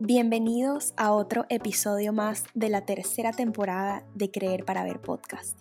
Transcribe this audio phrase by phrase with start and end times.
[0.00, 5.60] Bienvenidos a otro episodio más de la tercera temporada de Creer para Ver podcast.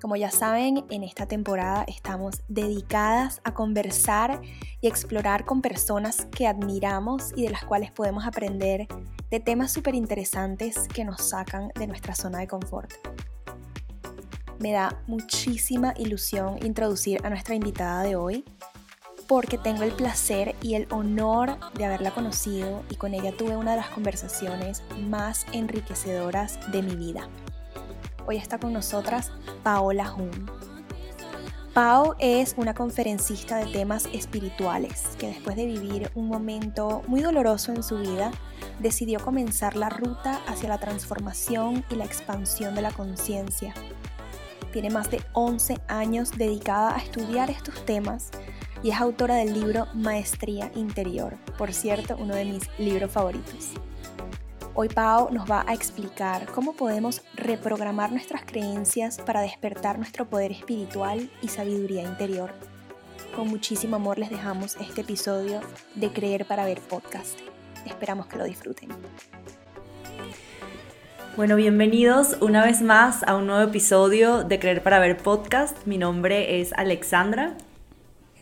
[0.00, 4.42] Como ya saben, en esta temporada estamos dedicadas a conversar
[4.80, 8.86] y explorar con personas que admiramos y de las cuales podemos aprender
[9.30, 12.92] de temas súper interesantes que nos sacan de nuestra zona de confort.
[14.58, 18.44] Me da muchísima ilusión introducir a nuestra invitada de hoy
[19.28, 23.72] porque tengo el placer y el honor de haberla conocido y con ella tuve una
[23.72, 27.28] de las conversaciones más enriquecedoras de mi vida.
[28.26, 30.50] Hoy está con nosotras Paola Jun.
[31.72, 37.70] Pao es una conferencista de temas espirituales que después de vivir un momento muy doloroso
[37.72, 38.30] en su vida,
[38.78, 43.74] decidió comenzar la ruta hacia la transformación y la expansión de la conciencia.
[44.72, 48.30] Tiene más de 11 años dedicada a estudiar estos temas
[48.82, 53.70] y es autora del libro Maestría Interior, por cierto, uno de mis libros favoritos.
[54.74, 60.52] Hoy Pau nos va a explicar cómo podemos reprogramar nuestras creencias para despertar nuestro poder
[60.52, 62.52] espiritual y sabiduría interior.
[63.34, 65.60] Con muchísimo amor les dejamos este episodio
[65.94, 67.38] de Creer para Ver podcast.
[67.86, 68.90] Esperamos que lo disfruten.
[71.36, 75.86] Bueno, bienvenidos una vez más a un nuevo episodio de Creer para Ver podcast.
[75.86, 77.56] Mi nombre es Alexandra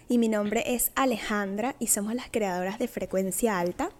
[0.08, 3.90] y mi nombre es Alejandra y somos las creadoras de Frecuencia Alta.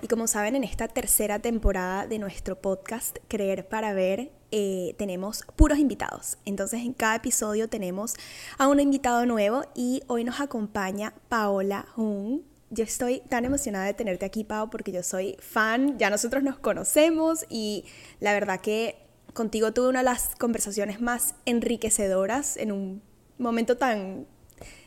[0.00, 5.44] Y como saben, en esta tercera temporada de nuestro podcast Creer para Ver, eh, tenemos
[5.56, 6.38] puros invitados.
[6.44, 8.14] Entonces en cada episodio tenemos
[8.58, 12.40] a un invitado nuevo y hoy nos acompaña Paola Jung.
[12.70, 16.58] Yo estoy tan emocionada de tenerte aquí, Pao, porque yo soy fan, ya nosotros nos
[16.58, 17.84] conocemos y
[18.18, 18.96] la verdad que
[19.34, 23.02] contigo tuve una de las conversaciones más enriquecedoras en un
[23.38, 24.26] momento tan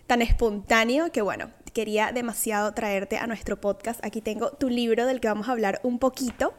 [0.07, 4.03] tan espontáneo que bueno, quería demasiado traerte a nuestro podcast.
[4.05, 6.53] Aquí tengo tu libro del que vamos a hablar un poquito.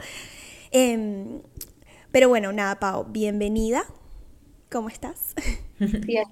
[0.70, 1.40] Em,
[2.12, 3.84] pero bueno, nada, Pau, bienvenida.
[4.70, 5.34] ¿Cómo estás?
[5.78, 6.26] Bien,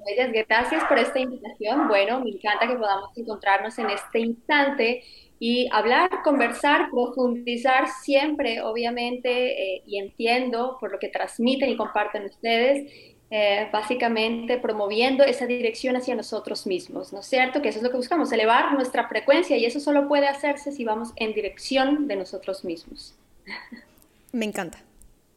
[0.49, 1.89] gracias por esta invitación.
[1.89, 5.03] Bueno, me encanta que podamos encontrarnos en este instante
[5.39, 12.25] y hablar, conversar, profundizar siempre, obviamente, eh, y entiendo por lo que transmiten y comparten
[12.25, 12.91] ustedes,
[13.31, 17.63] eh, básicamente promoviendo esa dirección hacia nosotros mismos, ¿no es cierto?
[17.63, 20.85] Que eso es lo que buscamos, elevar nuestra frecuencia y eso solo puede hacerse si
[20.85, 23.15] vamos en dirección de nosotros mismos.
[24.33, 24.79] Me encanta.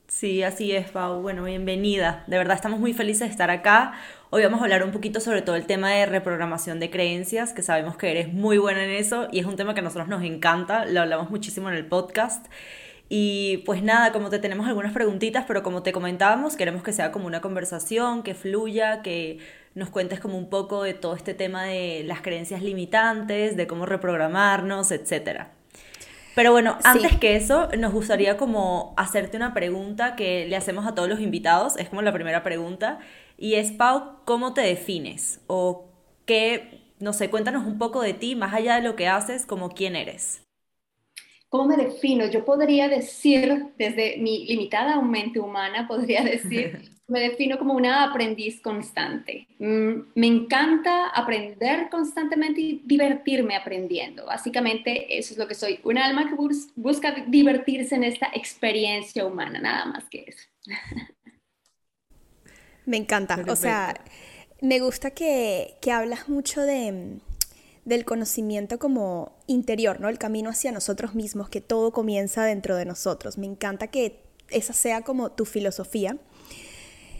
[0.07, 1.21] Sí, así es, Pau.
[1.21, 2.23] Bueno, bienvenida.
[2.27, 3.93] De verdad estamos muy felices de estar acá.
[4.29, 7.61] Hoy vamos a hablar un poquito sobre todo el tema de reprogramación de creencias, que
[7.61, 10.23] sabemos que eres muy buena en eso y es un tema que a nosotros nos
[10.23, 12.45] encanta, lo hablamos muchísimo en el podcast.
[13.09, 17.11] Y pues nada, como te tenemos algunas preguntitas, pero como te comentábamos, queremos que sea
[17.11, 19.39] como una conversación, que fluya, que
[19.75, 23.85] nos cuentes como un poco de todo este tema de las creencias limitantes, de cómo
[23.85, 25.45] reprogramarnos, etc.
[26.35, 30.93] Pero bueno, antes que eso, nos gustaría como hacerte una pregunta que le hacemos a
[30.93, 32.99] todos los invitados, es como la primera pregunta,
[33.37, 35.39] y es, Pau, ¿cómo te defines?
[35.47, 35.89] O
[36.25, 39.69] qué, no sé, cuéntanos un poco de ti, más allá de lo que haces, como
[39.69, 40.46] quién eres.
[41.49, 42.25] ¿Cómo me defino?
[42.27, 48.59] Yo podría decir, desde mi limitada mente humana, podría decir, me defino como una aprendiz
[48.59, 49.47] constante.
[49.59, 54.25] Mm, me encanta aprender constantemente y divertirme aprendiendo.
[54.25, 56.35] Básicamente eso es lo que soy, un alma que
[56.75, 60.47] busca divertirse en esta experiencia humana, nada más que eso.
[62.85, 63.95] Me encanta, o sea,
[64.61, 67.19] me gusta que, que hablas mucho de
[67.87, 70.09] del conocimiento como interior, ¿no?
[70.09, 73.37] El camino hacia nosotros mismos, que todo comienza dentro de nosotros.
[73.37, 76.17] Me encanta que esa sea como tu filosofía.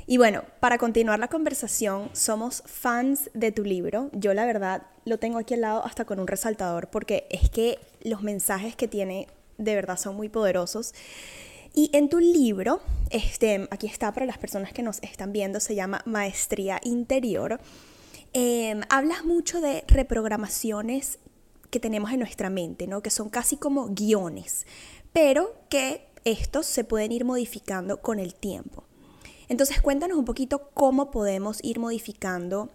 [0.07, 4.09] Y bueno, para continuar la conversación, somos fans de tu libro.
[4.11, 7.79] Yo la verdad lo tengo aquí al lado hasta con un resaltador porque es que
[8.01, 9.27] los mensajes que tiene
[9.57, 10.93] de verdad son muy poderosos.
[11.73, 15.75] Y en tu libro, este, aquí está para las personas que nos están viendo, se
[15.75, 17.61] llama Maestría Interior.
[18.39, 21.17] Em, hablas mucho de reprogramaciones
[21.71, 23.01] que tenemos en nuestra mente, ¿no?
[23.01, 24.67] que son casi como guiones,
[25.11, 28.83] pero que estos se pueden ir modificando con el tiempo.
[29.49, 32.69] Entonces cuéntanos un poquito cómo podemos ir modificando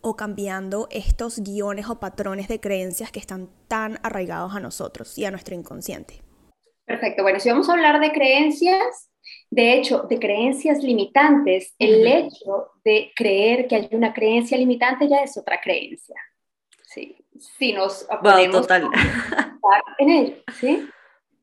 [0.00, 5.26] o cambiando estos guiones o patrones de creencias que están tan arraigados a nosotros y
[5.26, 6.22] a nuestro inconsciente.
[6.86, 9.10] Perfecto, bueno, si vamos a hablar de creencias,
[9.50, 15.18] de hecho, de creencias limitantes, el hecho de creer que hay una creencia limitante ya
[15.18, 16.16] es otra creencia.
[16.82, 18.66] Sí, si nos podemos
[19.98, 20.88] en ello, ¿sí?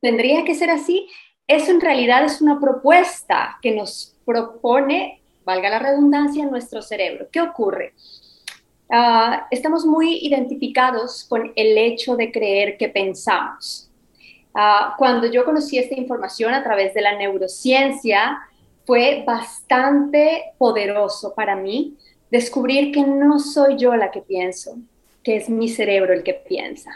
[0.01, 1.07] Tendría que ser así.
[1.47, 7.27] Eso en realidad es una propuesta que nos propone, valga la redundancia, nuestro cerebro.
[7.31, 7.93] ¿Qué ocurre?
[8.89, 13.89] Ah, estamos muy identificados con el hecho de creer que pensamos.
[14.53, 18.39] Ah, cuando yo conocí esta información a través de la neurociencia,
[18.85, 21.97] fue bastante poderoso para mí
[22.29, 24.77] descubrir que no soy yo la que pienso,
[25.23, 26.91] que es mi cerebro el que piensa.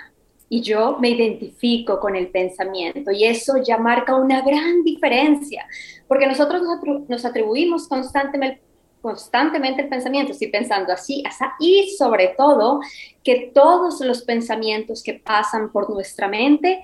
[0.49, 5.65] Y yo me identifico con el pensamiento y eso ya marca una gran diferencia,
[6.07, 6.61] porque nosotros
[7.07, 8.61] nos atribuimos constantemente
[9.01, 12.81] constantemente el pensamiento, estoy pensando así, así, y sobre todo
[13.23, 16.81] que todos los pensamientos que pasan por nuestra mente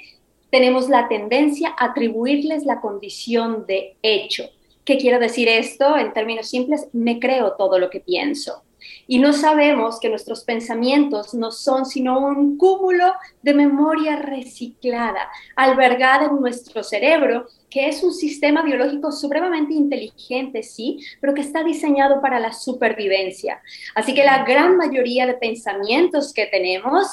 [0.53, 4.43] tenemos la tendencia a atribuirles la condición de hecho.
[4.85, 5.97] ¿Qué quiero decir esto?
[5.97, 8.61] En términos simples, me creo todo lo que pienso.
[9.07, 16.25] Y no sabemos que nuestros pensamientos no son sino un cúmulo de memoria reciclada, albergada
[16.25, 22.21] en nuestro cerebro, que es un sistema biológico supremamente inteligente, sí, pero que está diseñado
[22.21, 23.59] para la supervivencia.
[23.95, 27.07] Así que la gran mayoría de pensamientos que tenemos,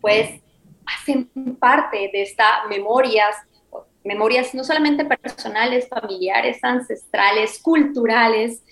[0.00, 0.43] pues
[0.86, 1.28] hacen
[1.58, 3.36] parte de estas memorias,
[4.04, 8.62] memorias no solamente personales, familiares, ancestrales, culturales.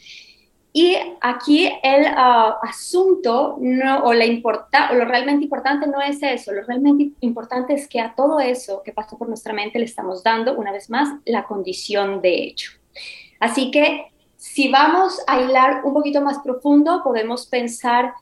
[0.75, 6.23] Y aquí el ah, asunto no, o, la importa, o lo realmente importante no es
[6.23, 9.85] eso, lo realmente importante es que a todo eso que pasa por nuestra mente le
[9.85, 12.73] estamos dando una vez más la condición de hecho.
[13.39, 14.13] Así que
[14.43, 18.15] si vamos a hilar un poquito más profundo, podemos pensar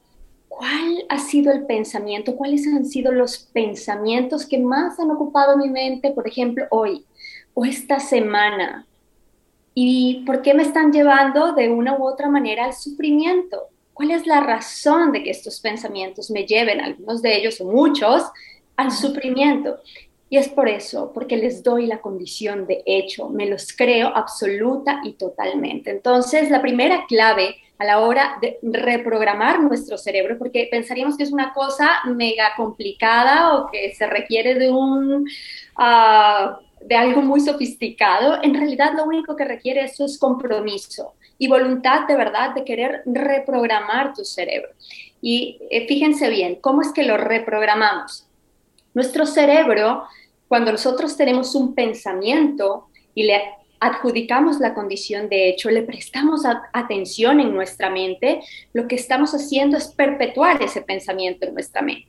[0.50, 2.34] ¿cuál ha sido el pensamiento?
[2.36, 7.06] ¿Cuáles han sido los pensamientos que más han ocupado mi mente, por ejemplo, hoy
[7.54, 8.84] o esta semana?
[9.74, 13.68] ¿Y por qué me están llevando de una u otra manera al sufrimiento?
[13.94, 18.24] ¿Cuál es la razón de que estos pensamientos me lleven, algunos de ellos o muchos,
[18.76, 19.78] al sufrimiento?
[20.28, 25.00] Y es por eso, porque les doy la condición de hecho, me los creo absoluta
[25.04, 25.90] y totalmente.
[25.90, 31.32] Entonces, la primera clave a la hora de reprogramar nuestro cerebro, porque pensaríamos que es
[31.32, 35.26] una cosa mega complicada o que se requiere de un...
[35.78, 41.46] Uh, de algo muy sofisticado, en realidad lo único que requiere eso es compromiso y
[41.46, 44.70] voluntad de verdad de querer reprogramar tu cerebro.
[45.20, 48.26] Y eh, fíjense bien, ¿cómo es que lo reprogramamos?
[48.94, 50.04] Nuestro cerebro,
[50.48, 53.42] cuando nosotros tenemos un pensamiento y le
[53.80, 56.42] adjudicamos la condición de hecho, le prestamos
[56.72, 58.42] atención en nuestra mente,
[58.74, 62.08] lo que estamos haciendo es perpetuar ese pensamiento en nuestra mente.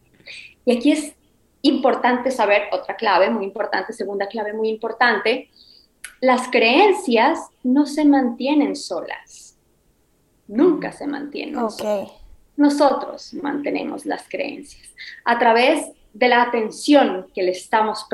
[0.65, 1.13] Y aquí es
[1.62, 5.50] importante saber otra clave, muy importante, segunda clave muy importante,
[6.19, 9.57] las creencias no se mantienen solas,
[10.47, 12.12] nunca se mantienen solas.
[12.57, 14.89] Nosotros mantenemos las creencias
[15.24, 18.05] a través de la atención que le estamos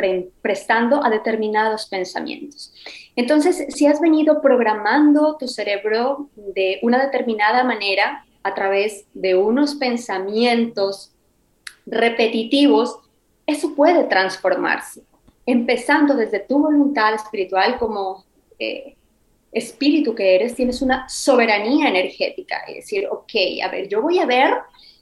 [0.42, 2.74] prestando a determinados pensamientos.
[3.16, 9.76] Entonces, si has venido programando tu cerebro de una determinada manera a través de unos
[9.76, 11.12] pensamientos
[11.86, 13.00] repetitivos,
[13.46, 15.02] eso puede transformarse,
[15.46, 18.26] empezando desde tu voluntad espiritual como
[18.60, 18.96] eh,
[19.52, 23.34] espíritu que eres, tienes una soberanía energética, es decir, ok,
[23.64, 24.54] a ver, yo voy a ver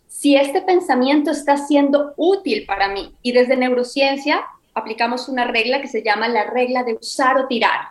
[0.08, 3.14] si este pensamiento está siendo útil para mí.
[3.22, 4.44] Y desde neurociencia
[4.74, 7.90] aplicamos una regla que se llama la regla de usar o tirar.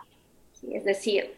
[0.71, 1.35] Es decir,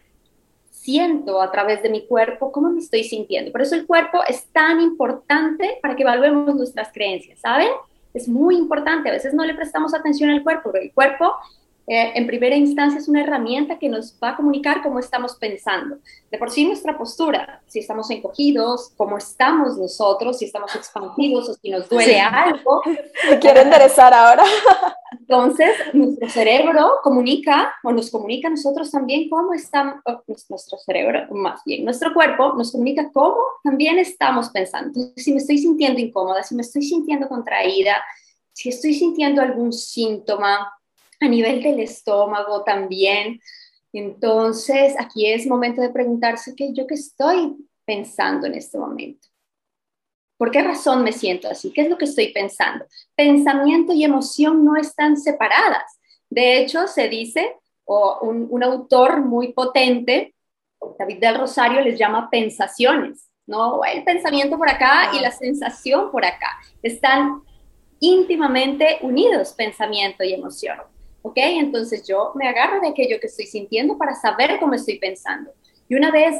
[0.70, 3.52] siento a través de mi cuerpo cómo me estoy sintiendo.
[3.52, 7.70] Por eso el cuerpo es tan importante para que evaluemos nuestras creencias, ¿saben?
[8.14, 9.10] Es muy importante.
[9.10, 11.34] A veces no le prestamos atención al cuerpo, pero el cuerpo
[11.90, 16.00] eh, en primera instancia es una herramienta que nos va a comunicar cómo estamos pensando.
[16.30, 21.54] De por sí nuestra postura, si estamos encogidos, cómo estamos nosotros, si estamos expandidos o
[21.54, 22.82] si nos duele algo.
[23.30, 24.44] Me quiero enderezar ahora.
[25.20, 30.02] Entonces, nuestro cerebro comunica o nos comunica a nosotros también cómo está
[30.50, 34.88] nuestro cerebro, más bien nuestro cuerpo nos comunica cómo también estamos pensando.
[34.88, 38.04] Entonces, si me estoy sintiendo incómoda, si me estoy sintiendo contraída,
[38.52, 40.74] si estoy sintiendo algún síntoma,
[41.20, 43.40] a nivel del estómago también.
[43.94, 47.56] Entonces, aquí es momento de preguntarse qué yo qué estoy
[47.86, 49.28] pensando en este momento.
[50.38, 51.72] ¿Por qué razón me siento así?
[51.74, 52.86] ¿Qué es lo que estoy pensando?
[53.16, 56.00] Pensamiento y emoción no están separadas.
[56.30, 57.56] De hecho, se dice,
[57.86, 60.36] o un, autor muy potente,
[61.00, 63.84] David del Rosario, les llama pensaciones, ¿no?
[63.84, 66.60] El pensamiento por acá y la sensación por acá.
[66.84, 67.42] Están
[68.00, 70.78] íntimamente unidos, pensamiento y emoción.
[71.28, 71.38] ¿Ok?
[71.38, 75.52] Entonces yo me agarro de aquello que estoy sintiendo para saber cómo estoy pensando.
[75.90, 76.36] Y una vez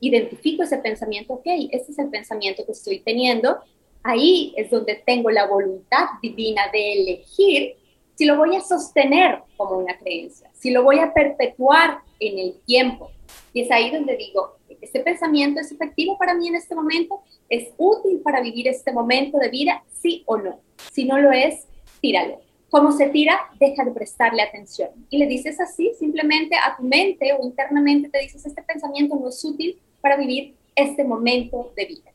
[0.00, 3.58] identifico ese pensamiento, ok, ese es el pensamiento que estoy teniendo,
[4.02, 7.76] ahí es donde tengo la voluntad divina de elegir
[8.14, 12.54] si lo voy a sostener como una creencia, si lo voy a perpetuar en el
[12.64, 13.10] tiempo.
[13.52, 17.68] Y es ahí donde digo, este pensamiento es efectivo para mí en este momento, es
[17.78, 20.60] útil para vivir este momento de vida, sí o no.
[20.92, 21.66] Si no lo es,
[22.00, 24.90] tíralo cómo se tira, deja de prestarle atención.
[25.10, 29.28] Y le dices así, simplemente a tu mente o internamente te dices, este pensamiento no
[29.28, 32.10] es útil para vivir este momento de vida.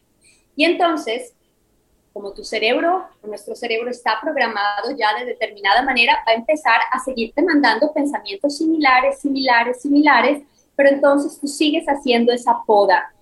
[0.55, 1.33] Y entonces,
[2.13, 6.99] como tu cerebro, nuestro cerebro está programado ya de determinada manera, va a empezar a
[6.99, 10.43] seguirte mandando pensamientos similares, similares, similares,
[10.75, 13.13] pero entonces tú sigues haciendo esa poda.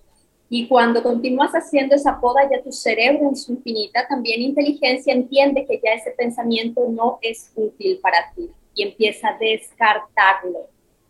[0.52, 5.64] Y cuando continúas haciendo esa poda, ya tu cerebro en su infinita también inteligencia entiende
[5.64, 10.68] que ya ese pensamiento no es útil para ti y empieza a descartarlo.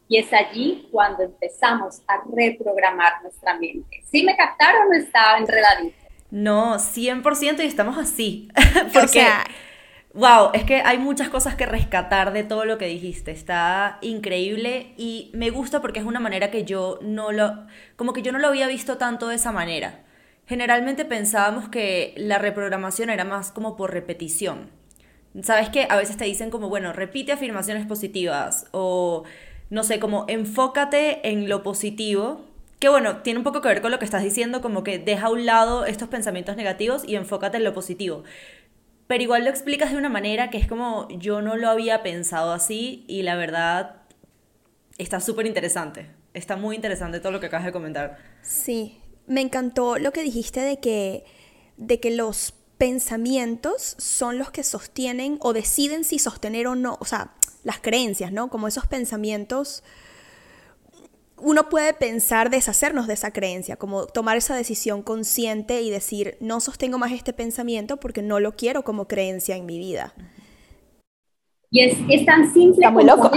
[0.09, 4.02] Y es allí cuando empezamos a reprogramar nuestra mente.
[4.11, 5.97] ¿Sí me captaron o estaba enredadito?
[6.30, 8.49] No, 100% y estamos así.
[8.92, 9.26] Porque,
[10.14, 13.31] wow, es que hay muchas cosas que rescatar de todo lo que dijiste.
[13.31, 18.23] Está increíble y me gusta porque es una manera que yo no lo, como que
[18.23, 20.05] yo no lo había visto tanto de esa manera.
[20.47, 24.71] Generalmente pensábamos que la reprogramación era más como por repetición.
[25.43, 29.23] ¿Sabes que A veces te dicen como, bueno, repite afirmaciones positivas o,
[29.71, 32.50] no sé, como enfócate en lo positivo
[32.81, 35.26] que bueno, tiene un poco que ver con lo que estás diciendo, como que deja
[35.26, 38.25] a un lado estos pensamientos negativos y enfócate en lo positivo.
[39.11, 42.52] Pero igual lo explicas de una manera que es como yo no lo había pensado
[42.52, 44.02] así y la verdad
[44.99, 46.09] está súper interesante.
[46.33, 48.19] Está muy interesante todo lo que acabas de comentar.
[48.40, 51.25] Sí, me encantó lo que dijiste de que,
[51.76, 57.05] de que los pensamientos son los que sostienen o deciden si sostener o no, o
[57.05, 58.49] sea, las creencias, ¿no?
[58.49, 59.83] Como esos pensamientos
[61.42, 66.61] uno puede pensar deshacernos de esa creencia, como tomar esa decisión consciente y decir, no
[66.61, 70.14] sostengo más este pensamiento porque no lo quiero como creencia en mi vida.
[71.70, 73.30] Y es, tan simple como loco.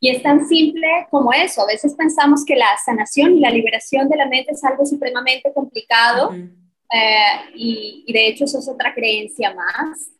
[0.00, 1.62] Y es tan simple como eso.
[1.62, 5.52] A veces pensamos que la sanación y la liberación de la mente es algo supremamente
[5.52, 10.10] complicado eh, y, y de hecho eso es otra creencia más,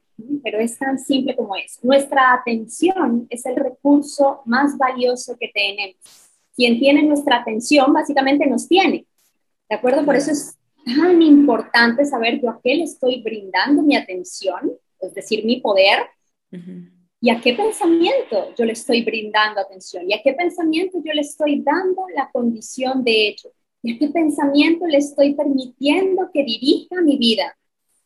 [0.43, 1.81] pero es tan simple como eso.
[1.83, 6.28] Nuestra atención es el recurso más valioso que tenemos
[6.59, 9.07] quien tiene nuestra atención básicamente nos tiene.
[9.71, 10.05] ¿De acuerdo?
[10.05, 15.15] Por eso es tan importante saber yo a qué le estoy brindando mi atención, es
[15.15, 16.01] decir, mi poder,
[17.21, 21.21] y a qué pensamiento yo le estoy brindando atención, y a qué pensamiento yo le
[21.21, 23.51] estoy dando la condición de hecho,
[23.81, 27.57] y a qué pensamiento le estoy permitiendo que dirija mi vida.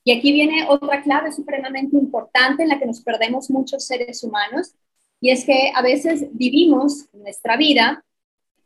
[0.04, 4.74] Y aquí viene otra clave supremamente importante en la que nos perdemos muchos seres humanos,
[5.22, 8.04] y es que a veces vivimos nuestra vida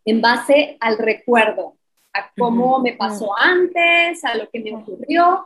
[0.07, 1.77] en base al recuerdo,
[2.13, 5.45] a cómo me pasó antes, a lo que me ocurrió.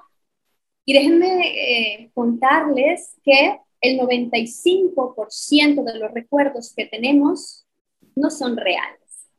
[0.84, 7.66] Y déjenme eh, contarles que el 95% de los recuerdos que tenemos
[8.14, 9.30] no son reales.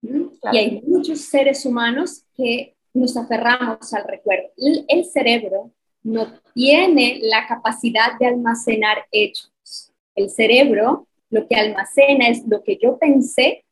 [0.00, 0.24] ¿Mm?
[0.52, 4.48] Y hay muchos seres humanos que nos aferramos al recuerdo.
[4.88, 5.72] el cerebro
[6.02, 9.92] no tiene la capacidad de almacenar hechos.
[10.14, 13.63] El cerebro lo que almacena es lo que yo pensé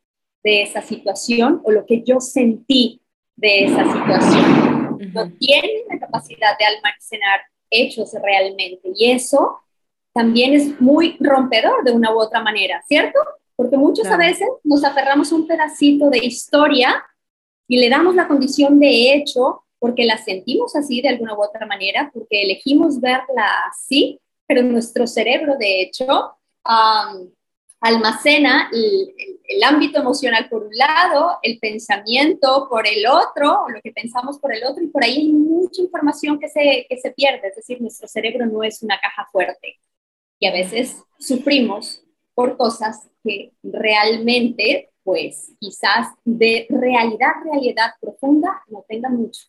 [0.43, 3.01] de esa situación o lo que yo sentí
[3.37, 4.99] de esa situación.
[5.13, 9.59] No tienen la capacidad de almacenar hechos realmente y eso
[10.13, 13.19] también es muy rompedor de una u otra manera, ¿cierto?
[13.57, 17.03] Porque muchas a veces nos aferramos a un pedacito de historia
[17.67, 21.67] y le damos la condición de hecho porque la sentimos así de alguna u otra
[21.67, 26.37] manera, porque elegimos verla así, pero nuestro cerebro de hecho
[27.83, 34.39] almacena el, ámbito emocional por un lado, el pensamiento por el otro, lo que pensamos
[34.39, 37.57] por el otro, y por ahí hay mucha información que se, que se pierde, es
[37.57, 39.79] decir, nuestro cerebro no es una caja fuerte.
[40.39, 42.03] Y a veces sufrimos
[42.35, 49.43] por cosas que realmente, pues quizás de realidad, realidad profunda, no tengan mucho.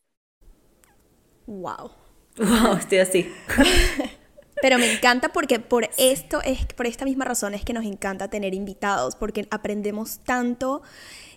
[1.48, 1.92] Wow.
[2.38, 3.34] Wow, estoy así.
[4.64, 8.30] Pero me encanta porque por esto es, por esta misma razón es que nos encanta
[8.30, 10.82] tener invitados, porque aprendemos tanto.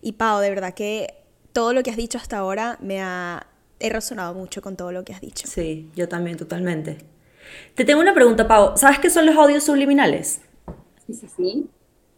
[0.00, 1.12] Y Pau, de verdad que
[1.52, 3.48] todo lo que has dicho hasta ahora me ha
[3.80, 5.48] he resonado mucho con todo lo que has dicho.
[5.48, 6.98] Sí, yo también, totalmente.
[7.74, 8.76] Te tengo una pregunta, Pau.
[8.76, 10.42] ¿Sabes qué son los audios subliminales?
[11.08, 11.66] Sí, sí, sí.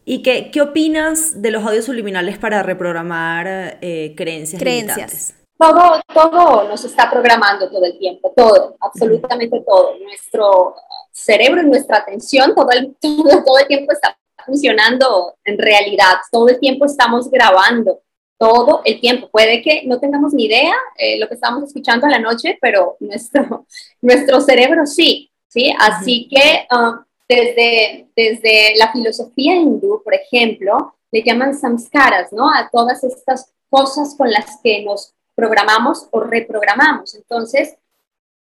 [0.05, 4.61] ¿Y qué, qué opinas de los audios subliminales para reprogramar eh, creencias?
[4.61, 9.99] Creencias todo, todo nos está programando todo el tiempo, todo, absolutamente todo.
[9.99, 10.77] Nuestro
[11.13, 16.61] cerebro y nuestra atención todo el, todo, el tiempo está funcionando en realidad, todo el
[16.61, 18.01] tiempo estamos grabando,
[18.39, 19.29] todo el tiempo.
[19.31, 22.97] Puede que no tengamos ni idea eh, lo que estamos escuchando a la noche, pero
[23.01, 23.67] nuestro,
[24.01, 25.75] nuestro cerebro sí, ¿sí?
[25.79, 32.49] Así que um, desde, desde la filosofía hindú, por ejemplo, le llaman samskaras, ¿no?
[32.49, 37.15] A todas estas cosas con las que nos programamos o reprogramamos.
[37.15, 37.77] Entonces,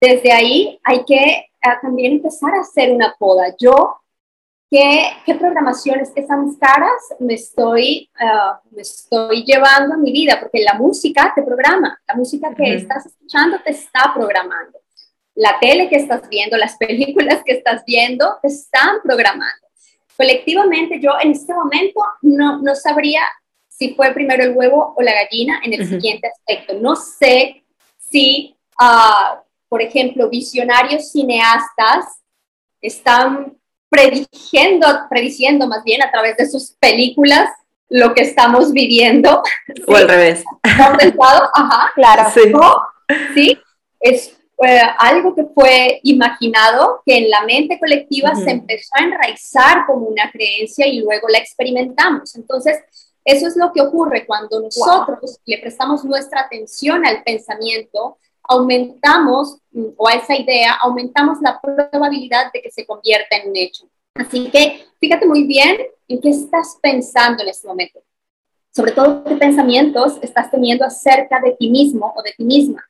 [0.01, 1.45] desde ahí hay que
[1.81, 3.55] también empezar a hacer una poda.
[3.57, 4.01] Yo,
[4.69, 6.27] ¿qué, qué programaciones, qué
[6.59, 10.37] caras me estoy, ah, me estoy llevando a mi vida?
[10.41, 14.77] Porque la música te programa, la música que estás escuchando te está programando.
[15.35, 19.65] La tele que estás viendo, las películas que estás viendo, te están programando.
[20.17, 23.21] Colectivamente, yo en este momento no, no sabría
[23.81, 26.75] si fue primero el huevo o la gallina en el siguiente aspecto.
[26.75, 27.63] No sé
[27.97, 32.21] si, uh, por ejemplo, visionarios cineastas
[32.79, 33.57] están
[33.89, 37.49] prediciendo, prediciendo más bien a través de sus películas
[37.89, 39.41] lo que estamos viviendo.
[39.87, 40.43] O al revés.
[40.61, 42.29] Ajá, claro.
[42.31, 42.53] Sí.
[43.33, 43.57] sí,
[43.99, 44.37] es
[44.99, 50.29] algo que fue imaginado, que en la mente colectiva se empezó a enraizar como una
[50.29, 52.35] creencia y luego la experimentamos.
[52.35, 52.77] Entonces,
[53.23, 59.85] eso es lo que ocurre cuando nosotros le prestamos nuestra atención al pensamiento, aumentamos, mm,
[59.97, 63.85] o a esa idea, aumentamos la probabilidad de que se convierta en un hecho.
[64.15, 68.01] Así que fíjate muy bien en qué estás pensando en este momento.
[68.73, 72.83] Sobre todo, qué pensamientos estás teniendo acerca de ti mismo o de ti misma.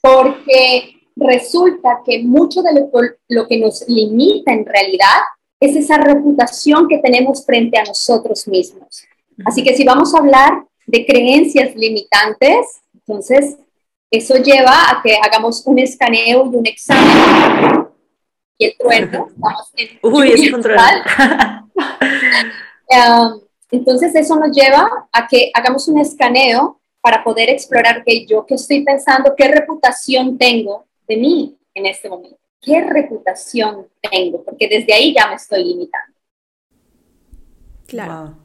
[0.00, 2.88] Porque resulta que mucho de
[3.28, 5.20] lo, que nos limita en realidad
[5.60, 9.04] es esa reputación que tenemos frente a nosotros mismos.
[9.44, 13.56] Así que si vamos a hablar de creencias limitantes, entonces
[14.10, 17.88] eso lleva a que hagamos un escaneo y un examen.
[18.58, 20.52] Y el trueno, estamos en Uy, es
[22.92, 28.44] um, entonces eso nos lleva a que hagamos un escaneo para poder explorar que yo
[28.46, 34.68] qué estoy pensando, qué reputación tengo de mí en este momento, qué reputación tengo, porque
[34.68, 36.12] desde ahí ya me estoy limitando.
[37.86, 38.12] Claro.
[38.12, 38.41] wow,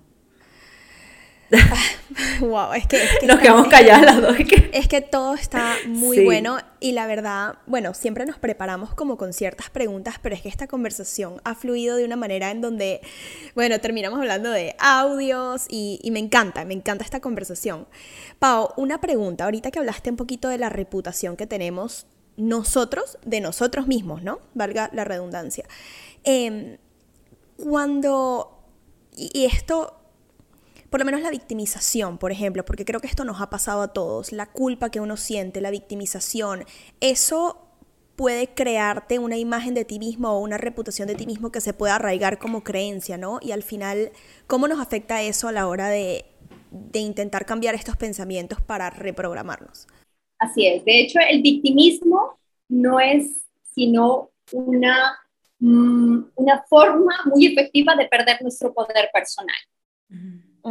[1.49, 4.35] es que, nos quedamos calladas las dos.
[4.73, 9.33] Es que todo está muy bueno y la verdad, bueno, siempre nos preparamos como con
[9.33, 13.01] ciertas preguntas, pero es que esta conversación ha fluido de una manera en donde,
[13.55, 17.87] bueno, terminamos hablando de audios y, y me encanta, me encanta esta conversación.
[18.39, 23.41] Pau, una pregunta, ahorita que hablaste un poquito de la reputación que tenemos nosotros, de
[23.41, 24.39] nosotros mismos, ¿no?
[24.53, 25.65] Valga la redundancia.
[26.23, 26.77] Em,
[27.57, 28.63] cuando,
[29.15, 29.96] y esto
[30.89, 33.87] por lo menos la victimización, por ejemplo, porque creo que esto nos ha pasado a
[33.89, 36.63] todos, la culpa que uno siente, la victimización,
[37.01, 37.67] eso
[38.15, 41.73] puede crearte una imagen de ti mismo o una reputación de ti mismo que se
[41.73, 43.39] pueda arraigar como creencia, ¿no?
[43.41, 44.11] Y al final,
[44.47, 46.25] ¿cómo nos afecta eso a la hora de,
[46.93, 49.87] intentar cambiar estos pensamientos para reprogramarnos?
[50.39, 50.83] Así es.
[50.83, 55.19] De hecho, el victimismo no es sino una,
[55.59, 59.55] mm, una forma muy efectiva de perder nuestro poder personal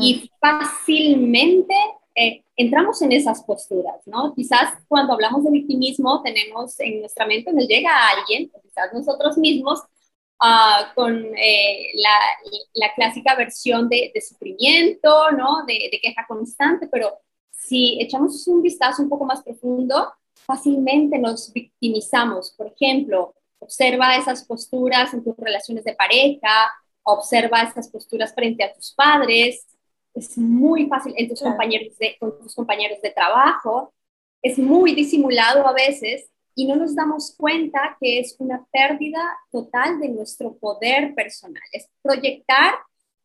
[0.00, 1.74] y fácilmente
[2.14, 4.34] eh, entramos en esas posturas, ¿no?
[4.34, 9.36] Quizás cuando hablamos de victimismo tenemos en nuestra mente, nos llega a alguien, quizás nosotros
[9.36, 9.80] mismos,
[10.42, 12.18] uh, con eh, la,
[12.74, 15.64] la, clásica versión de, de sufrimiento, ¿no?
[15.66, 17.18] De, de, queja constante, pero
[17.50, 20.12] si echamos un vistazo un poco más profundo,
[20.46, 22.52] fácilmente nos victimizamos.
[22.56, 28.72] Por ejemplo, observa esas posturas en tus relaciones de pareja, observa esas posturas frente a
[28.72, 29.66] tus padres,
[30.16, 33.92] es muy fácil en tus compañeros de, con tus compañeros de trabajo,
[34.42, 39.20] es muy disimulado a veces y no nos damos cuenta que es una pérdida
[39.52, 41.62] total de nuestro poder personal.
[41.70, 42.74] Es proyectar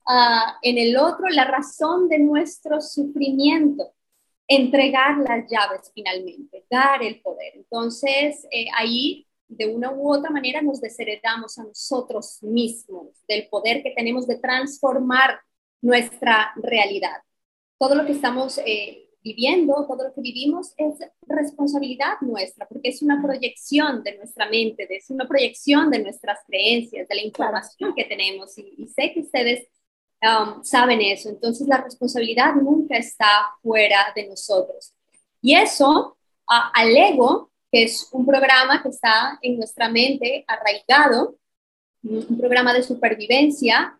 [0.05, 3.93] uh, en el otro la razón de nuestro sufrimiento,
[4.47, 7.53] entregar las llaves finalmente, dar el poder.
[7.55, 13.81] Entonces, eh, ahí de una u otra manera nos desheredamos a nosotros mismos del poder
[13.81, 15.39] que tenemos de transformar
[15.81, 17.21] nuestra realidad.
[17.77, 20.95] Todo lo que estamos eh, viviendo, todo lo que vivimos es
[21.27, 27.07] responsabilidad nuestra, porque es una proyección de nuestra mente, es una proyección de nuestras creencias,
[27.07, 28.57] de la información que tenemos.
[28.57, 29.67] Y, sé que ustedes
[30.21, 31.29] um, saben eso.
[31.29, 33.27] Entonces la responsabilidad nunca está
[33.61, 34.93] fuera de nosotros.
[35.41, 36.17] Y eso
[36.47, 41.37] al ego, que es un programa que está en nuestra mente arraigado,
[42.03, 43.97] un programa de supervivencia,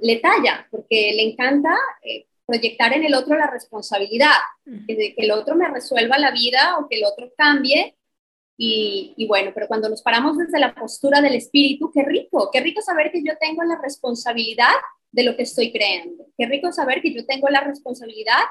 [0.00, 5.30] le talla, porque le encanta eh, proyectar en el otro la responsabilidad, de que el
[5.30, 7.96] otro me resuelva la vida o que el otro cambie.
[8.56, 12.60] Y, y, bueno, pero cuando nos paramos desde la postura del espíritu, qué rico, qué
[12.60, 14.74] rico saber que yo tengo la responsabilidad
[15.10, 18.42] de lo que estoy creando, qué rico saber que yo tengo la responsabilidad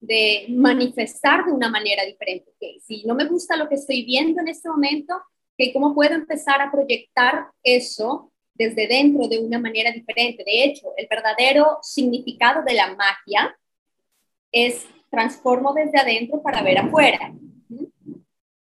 [0.00, 2.52] de manifestar de una manera diferente.
[2.60, 5.14] Que si no me gusta lo que estoy viendo en este momento,
[5.56, 10.44] que ¿cómo puedo empezar a proyectar eso desde dentro de una manera diferente.
[10.44, 13.56] De hecho, el verdadero significado de la magia
[14.52, 17.32] es transformo desde adentro para ver afuera.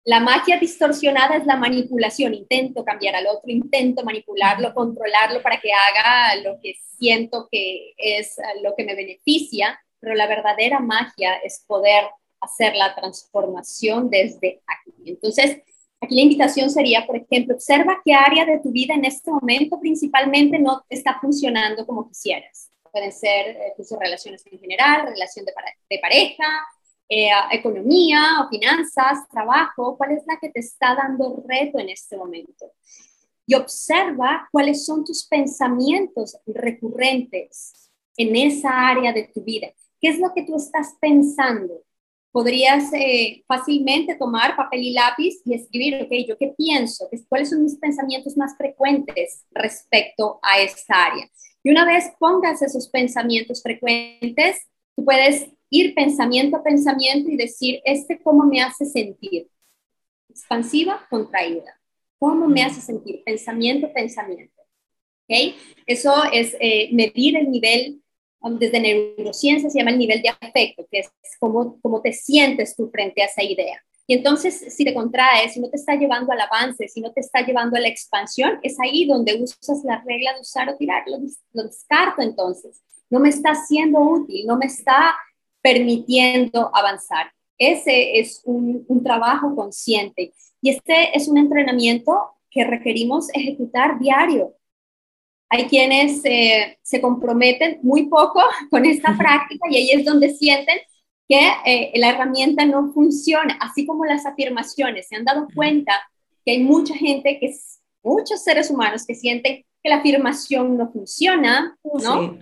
[0.04, 2.34] La magia distorsionada es la manipulación.
[2.34, 8.36] Intento cambiar al otro, intento manipularlo, controlarlo para que haga lo que siento que es
[8.62, 12.04] lo que me beneficia, pero la verdadera magia es poder
[12.40, 14.92] hacer la transformación desde aquí.
[15.06, 15.62] Entonces,
[16.06, 19.78] aquí la invitación sería, por ejemplo, observa qué área de tu vida en este momento
[19.78, 22.70] principalmente no está funcionando como quisieras.
[22.90, 26.44] Pueden ser eh, tus relaciones en general, relación de, pareja,
[27.08, 32.16] eh, economía o finanzas, trabajo, cuál es la que te está dando reto en este
[32.16, 32.72] momento.
[33.46, 39.68] Y observa cuáles son tus pensamientos recurrentes en esa área de tu vida.
[40.00, 41.82] ¿Qué es lo que tú estás pensando?
[42.36, 47.62] Podrías eh, fácilmente tomar papel y lápiz y escribir, ok, yo qué pienso, cuáles son
[47.62, 51.26] mis pensamientos más frecuentes respecto a esta área.
[51.62, 54.58] Y una vez pongas esos pensamientos frecuentes,
[54.94, 59.48] tú puedes ir pensamiento a pensamiento y decir, este cómo me hace sentir.
[60.28, 61.80] Expansiva, contraída.
[62.18, 63.22] ¿Cómo me hace sentir?
[63.24, 64.62] Pensamiento, pensamiento.
[65.24, 65.56] ¿Okay?
[65.86, 68.02] Eso es eh, medir el nivel,
[68.58, 72.88] desde neurociencia se llama el nivel de afecto, que es cómo, cómo te sientes tú
[72.90, 73.82] frente a esa idea.
[74.06, 77.20] Y entonces, si te contraes, si no te está llevando al avance, si no te
[77.20, 81.02] está llevando a la expansión, es ahí donde usas la regla de usar o tirar.
[81.06, 81.18] Lo,
[81.52, 82.82] lo descarto entonces.
[83.10, 85.16] No me está siendo útil, no me está
[85.60, 87.32] permitiendo avanzar.
[87.58, 94.54] Ese es un, trabajo consciente y este es un entrenamiento que requerimos ejecutar diario.
[95.48, 100.78] Hay quienes eh, se comprometen muy poco con esta práctica y ahí es donde sienten
[101.28, 105.08] que eh, la herramienta no funciona, así como las afirmaciones.
[105.08, 106.00] Se han dado cuenta
[106.44, 107.52] que hay mucha gente, que
[108.02, 112.38] muchos seres humanos que sienten que la afirmación no funciona, ¿no?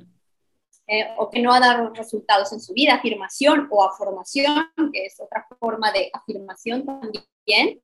[0.86, 5.18] Eh, o que no ha dado resultados en su vida, afirmación o afirmación, que es
[5.18, 7.80] otra forma de afirmación también.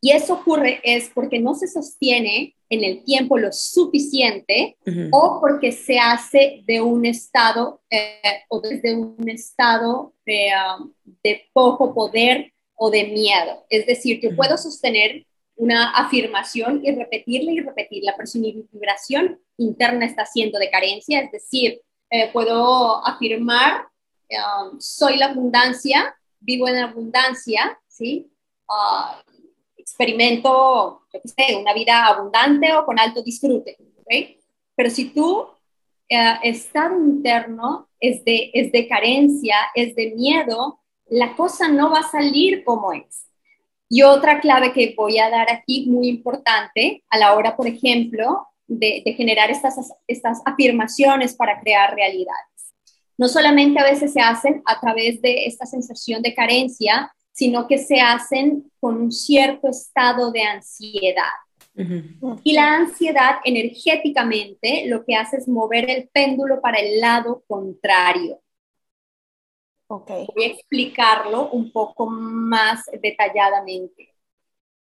[0.00, 4.76] Y eso ocurre es porque no se sostiene en el tiempo lo suficiente
[5.12, 10.50] o porque se hace de un estado eh, o desde un estado de,
[11.22, 13.64] de poco poder o de miedo.
[13.70, 19.40] Es decir, yo puedo sostener una afirmación y repetirla y repetirla, pero si mi vibración
[19.56, 21.80] interna está siendo de carencia, es decir,
[22.10, 23.88] eh, puedo afirmar,
[24.30, 28.30] um, soy la abundancia, vivo en abundancia, ¿sí?
[28.68, 29.22] Ah,
[29.86, 31.02] experimento,
[31.60, 34.36] una vida abundante o con alto disfrute, ¿ok?
[34.74, 35.54] Pero si tu uh,
[36.42, 42.10] estado interno es de, es de carencia, es de miedo, la cosa no va a
[42.10, 43.28] salir como es.
[43.88, 48.48] Y otra clave que voy a dar aquí, muy importante, a la hora, por ejemplo,
[48.66, 49.76] de, generar estas,
[50.08, 52.74] estas afirmaciones para crear realidades.
[53.16, 57.76] No solamente a veces se hacen a través de esta sensación de carencia, sino que
[57.76, 61.34] se hacen con un cierto estado de ansiedad.
[62.42, 68.40] Y la ansiedad energéticamente lo que hace es mover el péndulo para el lado contrario.
[69.86, 70.26] Okay.
[70.34, 74.14] Voy a explicarlo un poco más detalladamente.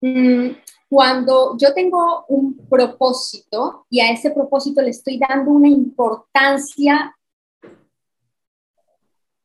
[0.02, 0.50] Mm,
[0.90, 7.16] cuando yo tengo un propósito y a ese propósito le estoy dando una importancia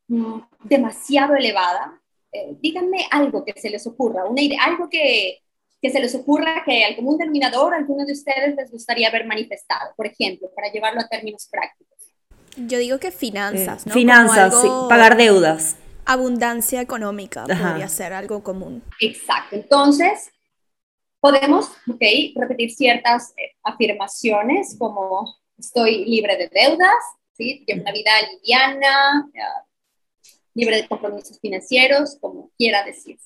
[0.09, 5.39] mm, demasiado elevada, eh, díganme algo que se les ocurra, una idea, algo que,
[5.81, 9.95] que se les ocurra que al común denominador alguno de ustedes les gustaría ver manifestado,
[9.97, 11.99] por ejemplo, para llevarlo a términos prácticos.
[12.57, 13.95] Yo digo que finanzas, ¿no?
[13.95, 15.77] Finanzas, sí, pagar deudas.
[16.05, 18.83] Abundancia económica podría ser algo común.
[19.01, 19.57] Exacto.
[19.57, 20.31] Entonces,
[21.21, 21.71] podemos,
[22.35, 26.97] repetir ciertas eh, afirmaciones como estoy libre de deudas,
[27.37, 27.65] ¿sí?
[27.67, 29.31] Llevo una vida liviana,
[30.59, 33.17] libre de compromisos financieros, como quiera decir.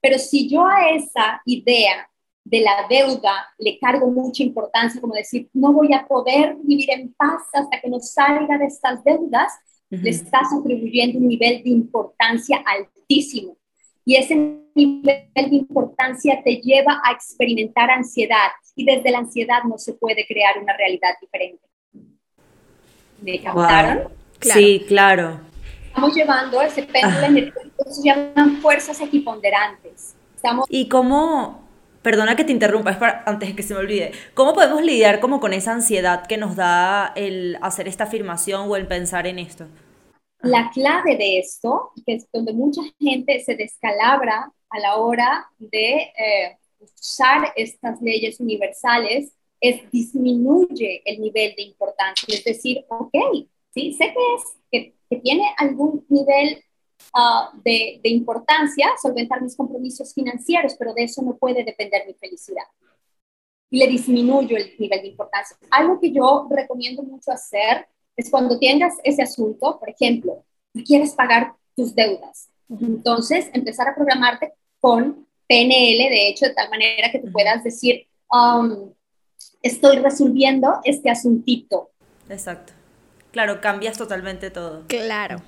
[0.00, 2.08] Pero si yo a esa idea
[2.44, 7.14] de la deuda le cargo mucha importancia, como decir, no voy a poder vivir en
[7.14, 9.50] paz hasta que no salga de estas deudas,
[9.88, 13.56] le estás atribuyendo un nivel de importancia altísimo.
[14.04, 14.34] Y ese
[14.74, 20.26] nivel de importancia te lleva a experimentar ansiedad y desde la ansiedad no se puede
[20.26, 21.62] crear una realidad diferente.
[23.22, 24.08] ¿Me captaron?
[24.40, 25.53] Sí, claro.
[25.94, 30.16] Estamos llevando ese péndulo energético, se llaman fuerzas equiponderantes.
[30.34, 30.66] Estamos...
[30.68, 31.62] ¿Y cómo,
[32.02, 35.20] perdona que te interrumpa, es para, antes de que se me olvide, ¿cómo podemos lidiar
[35.20, 39.38] como con esa ansiedad que nos da el hacer esta afirmación o el pensar en
[39.38, 39.68] esto?
[40.40, 46.12] La clave de esto, que es donde mucha gente se descalabra a la hora de
[46.18, 53.14] eh, usar estas leyes universales, es disminuye el nivel de importancia, es decir, ok,
[53.72, 54.42] sí, sé que es,
[55.08, 56.62] que, tiene algún nivel
[57.14, 62.14] ah, de, de importancia solventar mis compromisos financieros, pero de eso no puede depender mi
[62.14, 62.64] felicidad.
[63.70, 65.56] Y le disminuyo el nivel de importancia.
[65.70, 67.86] Algo que yo recomiendo mucho hacer
[68.16, 70.44] es cuando tengas ese asunto, por ejemplo,
[70.86, 72.48] quieres pagar tus deudas.
[72.68, 78.06] Entonces, empezar a programarte con PNL, de hecho, de tal manera que tú puedas decir,
[78.32, 78.92] um,
[79.62, 81.90] estoy resolviendo este asuntito.
[82.28, 82.72] Exacto.
[83.34, 84.86] Claro, cambias totalmente todo.
[84.86, 85.42] Claro.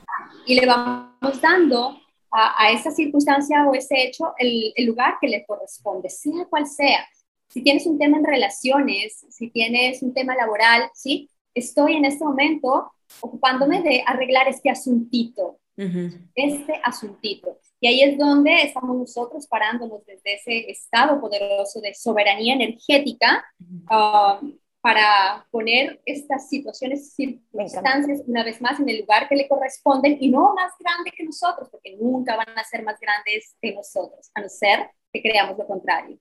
[0.44, 1.96] Y le vamos dando
[2.33, 7.07] a, esa circunstancia o ese hecho el, el, lugar que le corresponde, sea cual sea.
[7.49, 11.31] Si tienes un tema en relaciones, si tienes un tema laboral, ¿sí?
[11.55, 17.61] Estoy en este momento ocupándome de arreglar este asuntito, este asuntito.
[17.79, 24.59] Y ahí es donde estamos nosotros parándonos desde ese estado poderoso de soberanía energética um,
[24.87, 30.31] para poner estas situaciones, circunstancias, una vez más en el lugar que le corresponden y
[30.31, 34.42] no más grande que nosotros, porque nunca van a ser más grandes que nosotros, a
[34.42, 36.16] no ser que creamos lo contrario.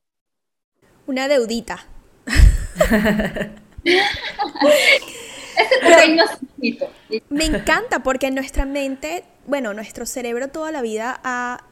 [1.06, 1.86] Una deudita.
[7.30, 11.65] Me encanta porque en nuestra mente, bueno, nuestro cerebro toda la vida ha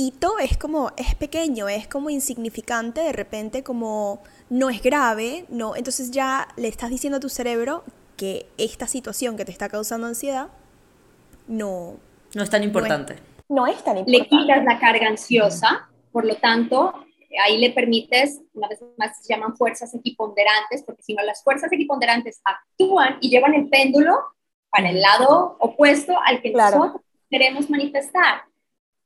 [0.00, 5.76] hito es como es pequeño, es como insignificante, de repente como no es grave, no,
[5.76, 7.84] entonces ya le estás diciendo a tu cerebro
[8.16, 10.48] que esta situación que te está causando ansiedad
[11.46, 11.96] no
[12.34, 13.16] no es tan importante.
[13.48, 14.10] No es, tan importante.
[14.12, 16.94] Le quitas la carga ansiosa, por lo tanto,
[17.44, 21.72] ahí le permites, una vez más se llaman fuerzas equiponderantes, porque si no las fuerzas
[21.72, 24.16] equiponderantes actúan y llevan el péndulo
[24.70, 28.42] para el lado opuesto al que nosotros queremos manifestar.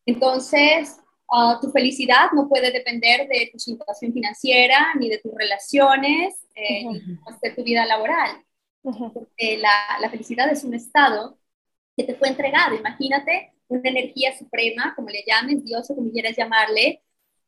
[0.07, 0.99] Entonces,
[1.31, 6.85] ah, tu felicidad no puede depender de tu situación financiera, ni de tus relaciones, eh,
[6.85, 7.01] ni
[7.43, 8.43] de tu vida laboral.
[8.83, 11.39] Porque la, la felicidad es un estado
[11.97, 12.75] que te fue entregado.
[12.75, 17.03] Imagínate una energía suprema, como le llames, Dios o como quieras llamarle,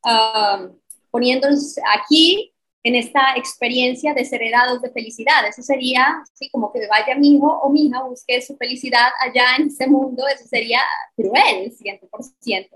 [0.07, 0.79] Um,
[1.11, 2.55] poniéndonos aquí
[2.87, 5.44] en esta experiencia de ser heredados de felicidad.
[5.49, 9.57] Eso sería, así como que vaya mi hijo o mi hija, busque su felicidad allá
[9.59, 10.79] en ese mundo, eso sería
[11.16, 12.68] cruel, 100%.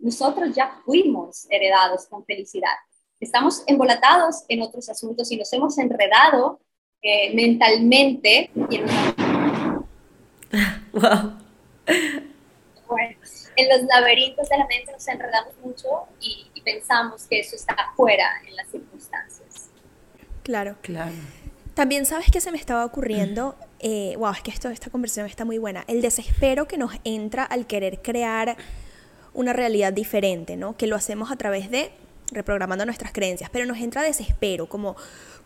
[0.00, 2.74] Nosotros ya fuimos heredados con felicidad.
[3.20, 6.58] Estamos embolatados en otros asuntos y nos hemos enredado
[7.00, 8.50] eh, mentalmente.
[10.92, 11.38] wow.
[13.56, 15.88] En los laberintos de la mente nos enredamos mucho
[16.20, 19.68] y pensamos que eso está fuera en las circunstancias.
[20.42, 20.76] Claro.
[20.82, 21.12] Claro.
[21.74, 25.46] También sabes que se me estaba ocurriendo, eh, wow, es que esto, esta conversación está
[25.46, 28.56] muy buena, el desespero que nos entra al querer crear
[29.32, 30.76] una realidad diferente, ¿no?
[30.76, 31.90] Que lo hacemos a través de
[32.30, 34.96] reprogramando nuestras creencias, pero nos entra desespero, como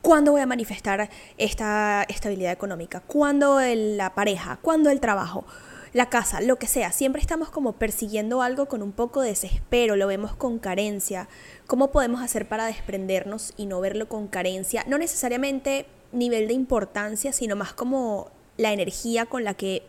[0.03, 3.01] ¿cuándo voy a manifestar esta estabilidad económica?
[3.01, 4.59] ¿Cuándo la pareja?
[4.62, 5.47] ¿Cuándo el trabajo?
[5.92, 9.96] La casa, lo que sea, siempre estamos como persiguiendo algo con un poco de desespero,
[9.96, 11.29] lo vemos con carencia.
[11.66, 14.85] ¿Cómo podemos hacer para desprendernos y no verlo con carencia?
[14.87, 19.83] No necesariamente nivel de importancia, sino más como la energía con la que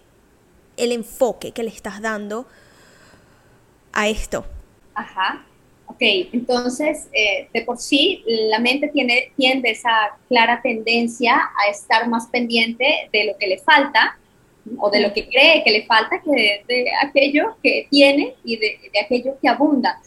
[0.77, 2.47] el enfoque que le estás dando
[3.93, 4.45] a esto.
[4.93, 5.45] Ajá.
[5.89, 6.01] Ok,
[6.33, 12.27] entonces, eh, de por sí, la mente tiene, tiende esa clara tendencia a estar más
[12.27, 14.17] pendiente de lo que le falta
[14.77, 18.79] o de lo que cree que le falta que de, aquello que tiene y de,
[18.93, 19.99] de, aquello que abunda.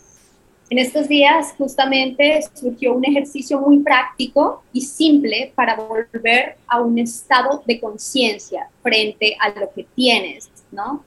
[0.69, 6.99] En estos días justamente surgió un ejercicio muy práctico y simple para volver a un
[6.99, 11.05] estado de conciencia frente a lo que tienes, ¿no?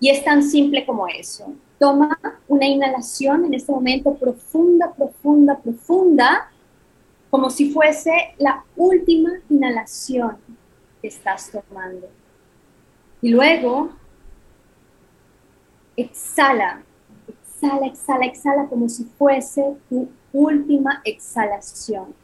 [0.00, 1.52] Y es tan simple como eso.
[1.78, 6.50] Toma una inhalación en este momento profunda, profunda, profunda,
[7.28, 10.38] como si fuese la última inhalación
[11.00, 12.08] que estás tomando
[13.22, 13.92] y luego
[15.96, 16.82] exhala,
[17.28, 22.14] exhala, exhala, exhala como si fuese tu última exhalación.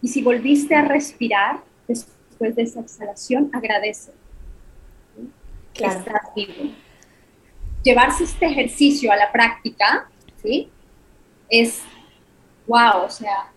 [0.00, 4.12] Y si volviste a respirar después de esa exhalación, agradece.
[5.72, 6.72] Que estás vivo.
[7.82, 10.08] Llevarse este ejercicio a la práctica,
[10.40, 10.70] ¿sí?
[11.48, 11.82] Es
[12.68, 13.50] wow, o sea.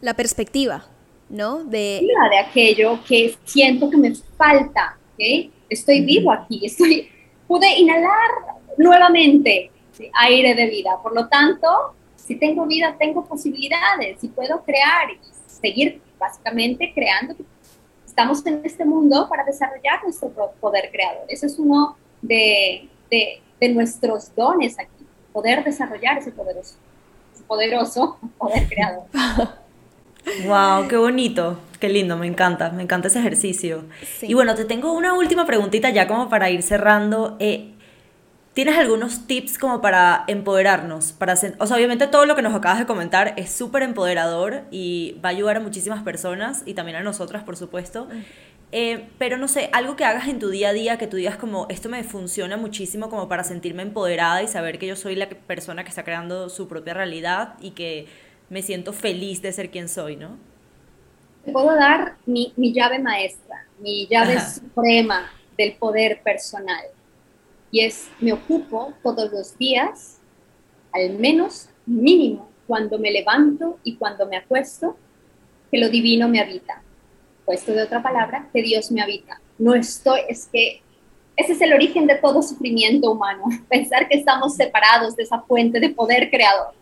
[0.00, 0.86] La perspectiva.
[1.28, 1.64] ¿No?
[1.64, 5.50] De, de aquello que siento que me falta, ¿ok?
[5.68, 7.08] Estoy vivo aquí, estoy,
[7.46, 8.30] pude inhalar
[8.76, 9.70] nuevamente
[10.14, 15.18] aire de vida, por lo tanto, si tengo vida, tengo posibilidades y puedo crear y
[15.46, 17.34] seguir básicamente creando.
[18.06, 21.24] Estamos en este mundo para desarrollar nuestro poder creador.
[21.28, 26.76] Ese es uno de, de, de nuestros dones aquí, poder desarrollar ese poderoso,
[27.34, 29.04] ese poderoso poder creador.
[30.44, 31.58] Wow, qué bonito.
[31.80, 33.84] Qué lindo, me encanta, me encanta ese ejercicio.
[34.22, 37.36] Y bueno, te tengo una última preguntita ya como para ir cerrando.
[37.38, 37.74] Eh,
[38.52, 41.12] ¿Tienes algunos tips como para empoderarnos?
[41.12, 45.16] Para o sea, obviamente todo lo que nos acabas de comentar es súper empoderador y
[45.24, 48.08] va a ayudar a muchísimas personas y también a nosotras, por supuesto.
[48.72, 51.36] Eh, pero no sé, algo que hagas en tu día a día, que tú digas
[51.36, 55.28] como, esto me funciona muchísimo como para sentirme empoderada y saber que yo soy la
[55.28, 58.08] persona que está creando su propia realidad y que
[58.50, 60.38] me siento feliz de ser quien soy, ¿no?
[61.44, 66.84] Te puedo dar mi, mi llave maestra, mi llave suprema del poder personal
[67.70, 70.18] y es, me ocupo todos los días,
[70.92, 74.96] al menos mínimo, cuando me levanto y cuando me acuesto,
[75.70, 76.82] que lo divino me habita.
[77.44, 79.40] Puesto de otra palabra, que Dios me habita.
[79.58, 80.82] No estoy, es que
[81.36, 85.78] ese es el origen de todo sufrimiento humano, pensar que estamos separados de esa fuente
[85.78, 86.74] de poder creador.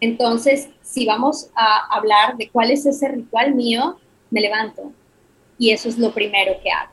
[0.00, 3.98] Entonces, si vamos a hablar de cuál es ese ritual mío,
[4.30, 4.92] me levanto
[5.58, 6.92] y eso es lo primero que hago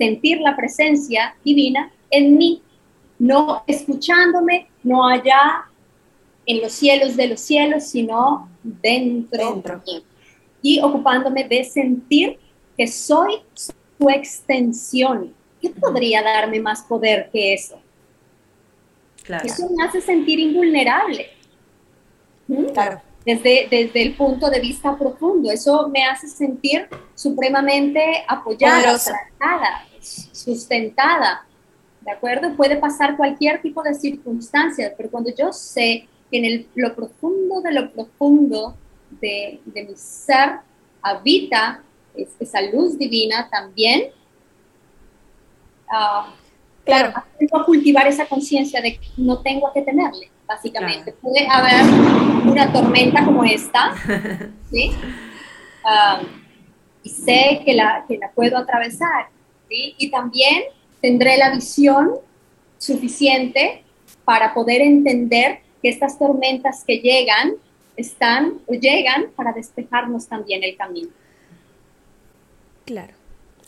[0.00, 2.62] sentir la presencia divina en mí,
[3.18, 5.66] no escuchándome, no allá
[6.46, 9.74] en los cielos de los cielos, sino dentro, dentro.
[9.74, 10.04] de mí.
[10.62, 12.38] Y ocupándome de sentir
[12.78, 13.74] que soy su
[14.08, 15.34] extensión.
[15.60, 17.78] ¿Qué podría darme más poder que eso?
[19.38, 19.46] Claro.
[19.46, 21.28] Eso me hace sentir invulnerable.
[22.48, 22.64] ¿Mm?
[22.66, 25.50] Claro desde, desde el punto de vista profundo.
[25.50, 31.46] Eso me hace sentir supremamente apoyada, tratada, sustentada.
[32.00, 32.54] ¿De acuerdo?
[32.56, 37.60] Puede pasar cualquier tipo de circunstancias, pero cuando yo sé que en el, lo profundo
[37.60, 38.76] de lo profundo
[39.20, 40.60] de, de mi ser
[41.02, 41.82] habita
[42.14, 44.10] esa luz divina también,
[45.88, 46.30] uh,
[46.84, 51.12] claro, tengo a cultivar esa conciencia de que no tengo que tenerle básicamente.
[51.12, 51.84] Puede haber
[52.44, 53.94] una tormenta como esta,
[54.70, 54.90] ¿sí?
[57.02, 59.28] y sé que la, que la puedo atravesar,
[59.68, 59.94] ¿sí?
[59.96, 60.64] Y también
[61.00, 62.10] tendré la visión
[62.78, 63.84] suficiente
[64.24, 67.52] para poder entender que estas tormentas que llegan
[67.96, 71.10] están o llegan para despejarnos también el camino.
[72.84, 73.14] Claro.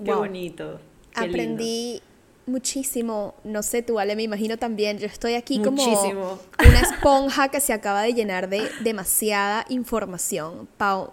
[0.05, 0.81] Qué bonito.
[1.15, 2.01] Aprendí
[2.47, 7.61] muchísimo, no sé tú, Ale, me imagino también, yo estoy aquí como una esponja que
[7.61, 10.69] se acaba de llenar de demasiada información.
[10.77, 11.13] Pau,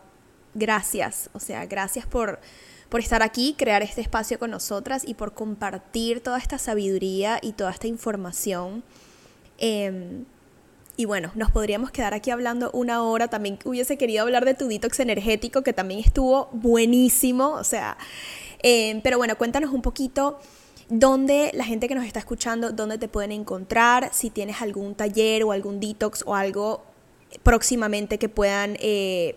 [0.54, 2.40] gracias, o sea, gracias por,
[2.90, 7.54] por estar aquí, crear este espacio con nosotras y por compartir toda esta sabiduría y
[7.54, 8.84] toda esta información.
[9.58, 10.26] Em,
[10.98, 13.30] y bueno, nos podríamos quedar aquí hablando una hora.
[13.30, 17.52] También hubiese querido hablar de tu detox energético, que también estuvo buenísimo.
[17.52, 17.98] O sea,
[18.62, 20.40] em, pero bueno, cuéntanos un poquito
[20.90, 25.44] dónde la gente que nos está escuchando, dónde te pueden encontrar, si tienes algún taller
[25.44, 26.84] o algún detox o algo
[27.44, 29.36] próximamente que puedan eh,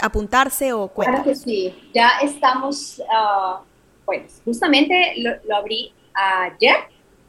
[0.00, 1.22] apuntarse o cuéntanos.
[1.22, 3.62] Claro que sí, ya estamos, uh,
[4.04, 6.76] pues justamente lo, abrí ayer,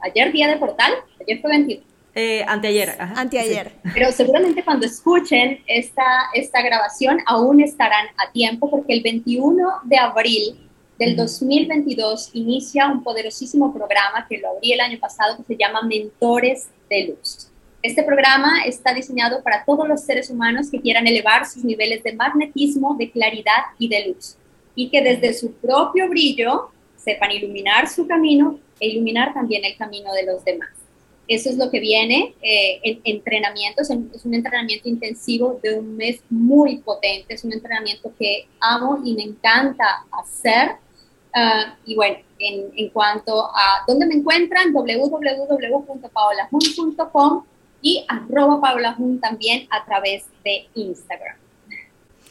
[0.02, 1.84] ayer día de portal, ayer fue 21.
[2.18, 2.96] Eh, anteayer.
[3.00, 3.74] anteayer.
[3.94, 9.98] Pero seguramente cuando escuchen esta, esta grabación aún estarán a tiempo porque el 21 de
[9.98, 10.65] abril
[10.98, 15.82] del 2022 inicia un poderosísimo programa que lo abrí el año pasado que se llama
[15.82, 17.50] Mentores de Luz.
[17.82, 22.14] Este programa está diseñado para todos los seres humanos que quieran elevar sus niveles de
[22.14, 24.38] magnetismo, de claridad y de luz
[24.76, 30.14] y que desde su propio brillo sepan iluminar su camino e iluminar también el camino
[30.14, 30.70] de los demás.
[31.28, 33.90] Eso es lo que viene eh, en entrenamientos.
[33.90, 37.34] Es un entrenamiento intensivo de un mes muy potente.
[37.34, 40.76] Es un entrenamiento que amo y me encanta hacer
[41.38, 47.44] Ah, y bueno, en, en, cuanto a dónde me encuentran, www.paolajun.com
[47.82, 51.36] y arroba paolajun también a través de Instagram.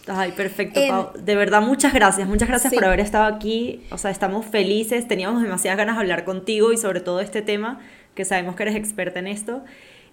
[0.07, 1.12] Ay, perfecto, Pau.
[1.19, 2.27] De verdad, muchas gracias.
[2.27, 3.83] Muchas gracias por haber estado aquí.
[3.90, 5.07] O sea, estamos felices.
[5.07, 7.81] Teníamos demasiadas ganas de hablar contigo y sobre todo este tema,
[8.14, 9.62] que sabemos que eres experta en esto.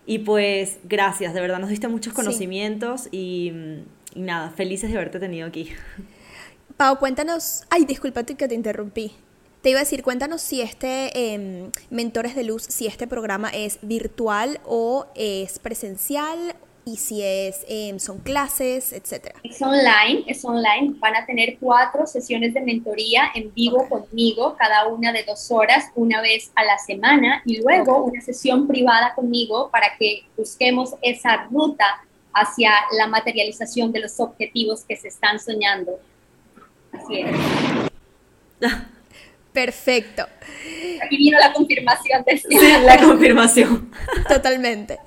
[0.06, 1.34] Y pues, gracias.
[1.34, 3.54] De verdad, nos diste muchos conocimientos y,
[4.13, 5.71] y nada, felices de haberte tenido aquí.
[6.82, 7.63] Pau, cuéntanos.
[7.70, 9.12] Ay, discúlpate que te interrumpí.
[9.62, 13.77] Te iba a decir, cuéntanos si este em, Mentores de Luz, si este programa es
[13.84, 19.36] virtual o es presencial y si es em, son clases, etcétera.
[19.44, 20.96] Es online, es online.
[20.98, 25.92] Van a tener cuatro sesiones de mentoría en vivo conmigo, cada una de dos horas,
[25.94, 31.44] una vez a la semana, y luego una sesión privada conmigo para que busquemos esa
[31.44, 32.02] ruta
[32.34, 36.00] hacia la materialización de los objetivos que se están soñando.
[39.54, 40.23] Perfecto.
[41.04, 42.47] Aquí vino la confirmación de sí,
[42.85, 43.91] la confirmación.
[44.29, 44.99] Totalmente.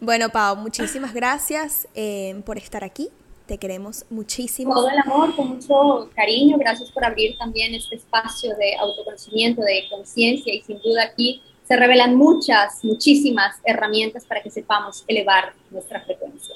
[0.00, 3.08] Bueno, Pau, muchísimas gracias eh, por estar aquí.
[3.46, 4.72] Te queremos muchísimo.
[4.72, 6.58] Todo el amor, con mucho cariño.
[6.58, 11.76] Gracias por abrir también este espacio de autoconocimiento, de conciencia y sin duda aquí se
[11.76, 16.54] revelan muchas, muchísimas herramientas para que sepamos elevar nuestra frecuencia.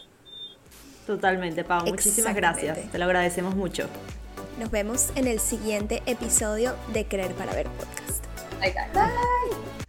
[1.07, 1.87] Totalmente, Pau.
[1.87, 2.91] Muchísimas gracias.
[2.91, 3.89] Te lo agradecemos mucho.
[4.59, 8.25] Nos vemos en el siguiente episodio de Creer para Ver Podcast.
[8.61, 9.86] Bye, bye.